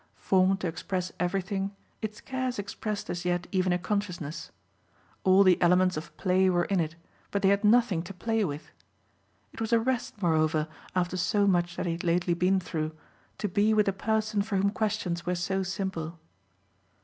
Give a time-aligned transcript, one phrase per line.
[0.17, 4.49] Formed to express everything, it scarce expressed as yet even a consciousness.
[5.23, 6.95] All the elements of play were in it,
[7.29, 8.71] but they had nothing to play with.
[9.53, 12.93] It was a rest moreover, after so much that he had lately been through,
[13.37, 16.17] to be with a person for whom questions were so simple.